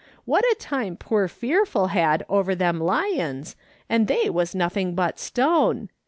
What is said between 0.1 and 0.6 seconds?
What a